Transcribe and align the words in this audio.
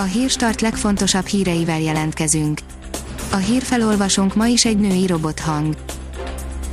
A 0.00 0.02
hírstart 0.02 0.60
legfontosabb 0.60 1.26
híreivel 1.26 1.80
jelentkezünk. 1.80 2.60
A 3.30 3.36
hírfelolvasónk 3.36 4.34
ma 4.34 4.46
is 4.46 4.64
egy 4.64 4.78
női 4.78 5.06
robothang. 5.06 5.76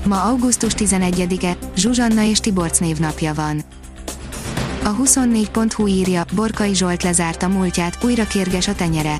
Ma 0.04 0.24
augusztus 0.24 0.74
11-e, 0.78 1.58
Zsuzsanna 1.76 2.24
és 2.24 2.40
Tiborc 2.40 2.80
névnapja 2.80 3.34
van. 3.34 3.62
A 4.84 4.96
24.hu 4.96 5.88
írja, 5.88 6.26
Borkai 6.34 6.76
Zsolt 6.76 7.04
lezárta 7.04 7.48
múltját, 7.48 8.04
újra 8.04 8.28
kérges 8.28 8.68
a 8.68 8.76
tenyere. 8.76 9.20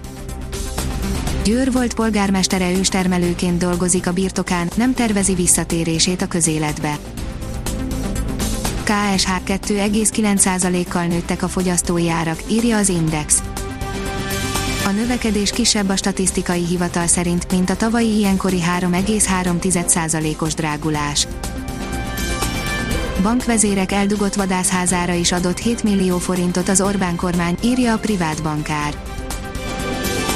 Győr 1.44 1.72
volt 1.72 1.94
polgármestere 1.94 2.72
őstermelőként 2.72 3.58
dolgozik 3.58 4.08
a 4.08 4.14
birtokán, 4.14 4.70
nem 4.76 4.94
tervezi 4.94 5.34
visszatérését 5.34 6.22
a 6.22 6.28
közéletbe. 6.28 6.98
KSH 8.84 9.30
2,9%-kal 9.46 11.06
nőttek 11.06 11.44
a 11.44 11.48
fogyasztói 11.48 12.10
árak, 12.10 12.44
írja 12.52 12.78
az 12.78 12.90
Index. 12.90 13.44
A 14.86 14.92
növekedés 14.92 15.52
kisebb 15.52 15.90
a 15.90 15.96
statisztikai 15.96 16.66
hivatal 16.66 17.08
szerint, 17.08 17.52
mint 17.52 17.70
a 17.70 17.76
tavalyi 17.76 18.16
ilyenkori 18.16 18.62
3,3%-os 18.80 20.54
drágulás. 20.54 21.28
Bankvezérek 23.22 23.92
eldugott 23.92 24.34
vadászházára 24.34 25.14
is 25.14 25.32
adott 25.32 25.58
7 25.58 25.84
millió 25.84 26.18
forintot 26.18 26.70
az 26.70 26.82
Orbán 26.82 27.16
kormány, 27.16 27.58
írja 27.64 27.94
a 27.94 27.98
privát 27.98 28.44
bankár. 28.44 28.96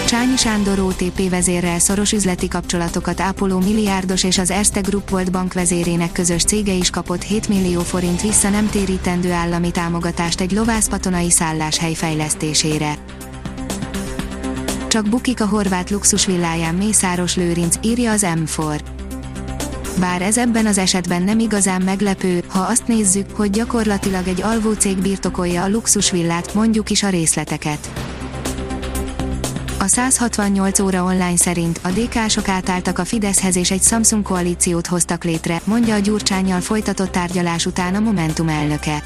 Csányi 0.07 0.37
Sándor 0.37 0.79
OTP 0.79 1.29
vezérrel 1.29 1.79
szoros 1.79 2.11
üzleti 2.11 2.47
kapcsolatokat 2.47 3.19
ápoló 3.19 3.59
milliárdos 3.59 4.23
és 4.23 4.37
az 4.37 4.51
Erste 4.51 4.79
Group 4.79 5.09
volt 5.09 5.31
bankvezérének 5.31 6.11
közös 6.11 6.43
cége 6.43 6.73
is 6.73 6.89
kapott 6.89 7.23
7 7.23 7.47
millió 7.47 7.81
forint 7.81 8.21
vissza 8.21 8.49
nem 8.49 8.69
térítendő 8.69 9.31
állami 9.31 9.71
támogatást 9.71 10.41
egy 10.41 10.51
lovászpatonai 10.51 11.31
szálláshely 11.31 11.93
fejlesztésére. 11.93 12.97
Csak 14.89 15.09
bukik 15.09 15.41
a 15.41 15.45
horvát 15.45 15.89
luxusvilláján 15.89 16.75
Mészáros 16.75 17.35
Lőrinc, 17.35 17.75
írja 17.81 18.11
az 18.11 18.25
M4. 18.27 18.79
Bár 19.99 20.21
ez 20.21 20.37
ebben 20.37 20.65
az 20.65 20.77
esetben 20.77 21.21
nem 21.21 21.39
igazán 21.39 21.81
meglepő, 21.81 22.43
ha 22.47 22.59
azt 22.59 22.87
nézzük, 22.87 23.35
hogy 23.35 23.49
gyakorlatilag 23.49 24.27
egy 24.27 24.41
alvó 24.41 24.73
cég 24.73 24.97
birtokolja 24.97 25.63
a 25.63 25.69
luxusvillát, 25.69 26.53
mondjuk 26.53 26.89
is 26.89 27.03
a 27.03 27.09
részleteket. 27.09 27.89
A 29.79 29.87
168 29.87 30.79
óra 30.79 31.03
online 31.03 31.37
szerint 31.37 31.79
a 31.83 31.89
DK-sok 31.89 32.47
átálltak 32.47 32.99
a 32.99 33.05
Fideszhez 33.05 33.55
és 33.55 33.71
egy 33.71 33.83
Samsung 33.83 34.23
koalíciót 34.23 34.87
hoztak 34.87 35.23
létre, 35.23 35.61
mondja 35.63 35.95
a 35.95 35.99
Gyurcsányjal 35.99 36.61
folytatott 36.61 37.11
tárgyalás 37.11 37.65
után 37.65 37.95
a 37.95 37.99
Momentum 37.99 38.49
elnöke. 38.49 39.03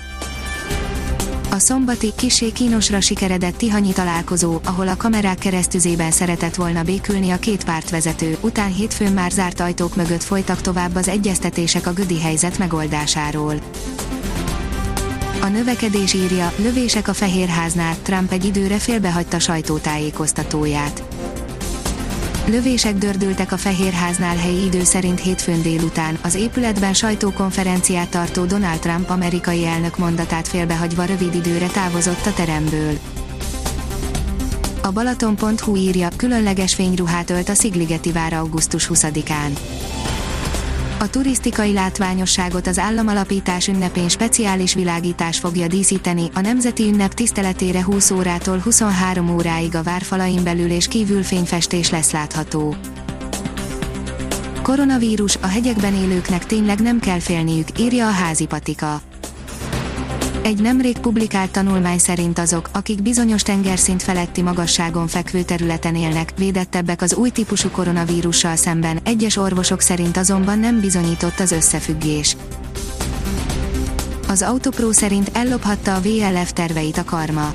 A 1.53 1.59
szombati, 1.59 2.13
kisé 2.15 2.51
kínosra 2.51 3.01
sikeredett 3.01 3.57
Tihanyi 3.57 3.91
találkozó, 3.91 4.59
ahol 4.65 4.87
a 4.87 4.97
kamerák 4.97 5.37
keresztüzében 5.37 6.11
szeretett 6.11 6.55
volna 6.55 6.83
békülni 6.83 7.31
a 7.31 7.37
két 7.37 7.63
pártvezető, 7.63 8.37
után 8.41 8.73
hétfőn 8.73 9.11
már 9.11 9.31
zárt 9.31 9.59
ajtók 9.59 9.95
mögött 9.95 10.23
folytak 10.23 10.61
tovább 10.61 10.95
az 10.95 11.07
egyeztetések 11.07 11.87
a 11.87 11.93
gödi 11.93 12.21
helyzet 12.21 12.57
megoldásáról. 12.57 13.55
A 15.41 15.47
növekedés 15.47 16.13
írja, 16.13 16.53
lövések 16.57 17.07
a 17.07 17.13
Fehérháznál, 17.13 17.95
Trump 18.01 18.31
egy 18.31 18.45
időre 18.45 18.77
félbehagyta 18.77 19.39
sajtótájékoztatóját. 19.39 21.03
Lövések 22.47 22.95
dördültek 22.95 23.52
a 23.52 23.58
Fehérháznál 23.58 24.36
helyi 24.36 24.66
idő 24.66 24.83
szerint 24.83 25.19
hétfőn 25.19 25.61
délután, 25.61 26.17
az 26.23 26.36
épületben 26.36 26.94
sajtókonferenciát 26.94 28.09
tartó 28.09 28.45
Donald 28.45 28.80
Trump 28.80 29.09
amerikai 29.09 29.66
elnök 29.66 29.97
mondatát 29.97 30.47
félbehagyva 30.47 31.03
rövid 31.03 31.33
időre 31.33 31.67
távozott 31.67 32.25
a 32.25 32.33
teremből. 32.33 32.97
A 34.81 34.91
Balaton.hu 34.91 35.75
írja, 35.75 36.08
különleges 36.16 36.73
fényruhát 36.73 37.30
ölt 37.30 37.49
a 37.49 37.53
Szigligeti 37.53 38.11
vár 38.11 38.33
augusztus 38.33 38.89
20-án. 38.94 39.58
A 41.03 41.09
turisztikai 41.09 41.73
látványosságot 41.73 42.67
az 42.67 42.80
államalapítás 42.80 43.67
ünnepén 43.67 44.09
speciális 44.09 44.73
világítás 44.73 45.39
fogja 45.39 45.67
díszíteni, 45.67 46.30
a 46.33 46.39
nemzeti 46.39 46.83
ünnep 46.83 47.14
tiszteletére 47.14 47.83
20 47.83 48.11
órától 48.11 48.58
23 48.58 49.30
óráig 49.30 49.75
a 49.75 49.83
várfalain 49.83 50.43
belül 50.43 50.69
és 50.69 50.87
kívül 50.87 51.23
fényfestés 51.23 51.89
lesz 51.89 52.11
látható. 52.11 52.75
Koronavírus, 54.61 55.36
a 55.36 55.47
hegyekben 55.47 55.95
élőknek 55.95 56.45
tényleg 56.45 56.80
nem 56.80 56.99
kell 56.99 57.19
félniük, 57.19 57.80
írja 57.80 58.08
a 58.08 58.11
házi 58.11 58.45
patika. 58.45 59.02
Egy 60.43 60.61
nemrég 60.61 60.98
publikált 60.98 61.52
tanulmány 61.52 61.98
szerint 61.98 62.39
azok, 62.39 62.70
akik 62.71 63.02
bizonyos 63.02 63.42
tengerszint 63.42 64.04
feletti 64.04 64.42
magasságon 64.42 65.08
fekvő 65.08 65.43
területen 65.43 65.95
élnek, 65.95 66.33
védettebbek 66.37 67.02
az 67.02 67.14
új 67.14 67.30
típusú 67.30 67.70
koronavírussal 67.70 68.55
szemben, 68.55 68.99
egyes 69.04 69.37
orvosok 69.37 69.81
szerint 69.81 70.17
azonban 70.17 70.59
nem 70.59 70.80
bizonyított 70.80 71.39
az 71.39 71.52
összefüggés. 71.52 72.37
Az 74.27 74.42
Autopro 74.42 74.92
szerint 74.92 75.30
ellophatta 75.33 75.95
a 75.95 76.02
VLF 76.02 76.54
terveit 76.54 76.98
a 76.98 77.04
karma. 77.04 77.54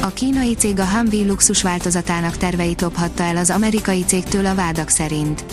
A 0.00 0.08
kínai 0.08 0.54
cég 0.54 0.78
a 0.78 0.84
Humvee 0.84 1.26
luxus 1.26 1.62
változatának 1.62 2.36
terveit 2.36 2.80
lophatta 2.80 3.22
el 3.22 3.36
az 3.36 3.50
amerikai 3.50 4.04
cégtől 4.04 4.46
a 4.46 4.54
vádak 4.54 4.88
szerint. 4.88 5.44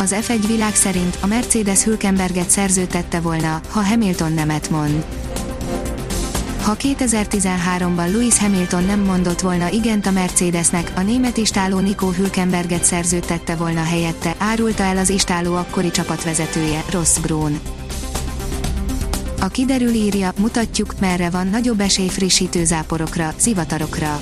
Az 0.00 0.14
F1 0.20 0.44
világ 0.46 0.74
szerint 0.74 1.18
a 1.20 1.26
Mercedes 1.26 1.82
Hülkenberget 1.82 2.50
szerződtette 2.50 3.20
volna, 3.20 3.60
ha 3.68 3.82
Hamilton 3.82 4.32
nemet 4.32 4.70
mond. 4.70 5.04
Ha 6.62 6.76
2013-ban 6.78 8.10
Lewis 8.10 8.38
Hamilton 8.38 8.84
nem 8.84 9.00
mondott 9.00 9.40
volna 9.40 9.68
igent 9.68 10.06
a 10.06 10.10
Mercedesnek, 10.10 10.92
a 10.96 11.00
német 11.00 11.36
istáló 11.36 11.78
Nico 11.78 12.10
Hülkenberget 12.10 12.84
szerződtette 12.84 13.54
volna 13.56 13.82
helyette, 13.82 14.34
árulta 14.38 14.82
el 14.82 14.96
az 14.96 15.10
istáló 15.10 15.54
akkori 15.54 15.90
csapatvezetője, 15.90 16.84
Ross 16.90 17.18
Brown. 17.18 17.60
A 19.40 19.48
kiderül 19.48 19.92
írja, 19.92 20.32
mutatjuk, 20.38 20.94
merre 21.00 21.30
van 21.30 21.46
nagyobb 21.46 21.80
esély 21.80 22.08
frissítő 22.08 22.64
záporokra, 22.64 23.34
zivatarokra. 23.38 24.20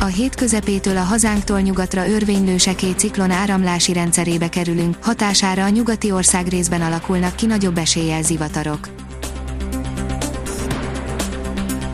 A 0.00 0.04
hét 0.04 0.34
közepétől 0.34 0.96
a 0.96 1.02
hazánktól 1.02 1.60
nyugatra 1.60 2.08
örvénylő 2.08 2.58
sekély 2.58 2.92
ciklon 2.92 3.30
áramlási 3.30 3.92
rendszerébe 3.92 4.48
kerülünk, 4.48 4.96
hatására 5.00 5.64
a 5.64 5.68
nyugati 5.68 6.10
ország 6.10 6.48
részben 6.48 6.80
alakulnak 6.80 7.36
ki 7.36 7.46
nagyobb 7.46 7.78
eséllyel 7.78 8.22
zivatarok. 8.22 8.88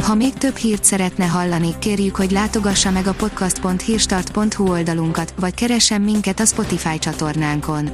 Ha 0.03 0.15
még 0.15 0.33
több 0.35 0.57
hírt 0.57 0.85
szeretne 0.85 1.25
hallani, 1.25 1.75
kérjük, 1.79 2.17
hogy 2.17 2.31
látogassa 2.31 2.91
meg 2.91 3.07
a 3.07 3.13
podcast.hírstart.hu 3.13 4.71
oldalunkat, 4.71 5.35
vagy 5.41 5.55
keressen 5.55 6.01
minket 6.01 6.41
a 6.41 6.45
Spotify 6.45 6.99
csatornánkon. 6.99 7.91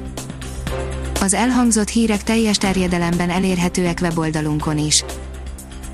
Az 1.20 1.34
elhangzott 1.34 1.88
hírek 1.88 2.22
teljes 2.22 2.58
terjedelemben 2.58 3.30
elérhetőek 3.30 3.98
weboldalunkon 4.02 4.78
is. 4.78 5.04